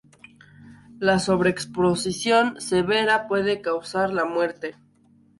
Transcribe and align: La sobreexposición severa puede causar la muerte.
La 0.97 1.19
sobreexposición 1.19 2.59
severa 2.59 3.27
puede 3.27 3.61
causar 3.61 4.11
la 4.11 4.25
muerte. 4.25 4.73